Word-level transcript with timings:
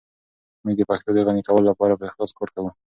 موږ 0.63 0.75
د 0.77 0.81
پښتو 0.89 1.09
د 1.15 1.19
غني 1.27 1.41
کولو 1.47 1.69
لپاره 1.71 1.97
په 1.99 2.03
اخلاص 2.09 2.31
کار 2.37 2.49
کوو. 2.55 2.69